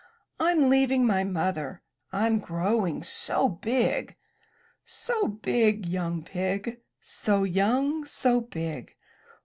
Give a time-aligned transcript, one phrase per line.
[0.39, 4.17] 'Tm leaving my Mother, Fm growing so big!'*
[4.83, 8.95] ''So big, young pig, So young, so big!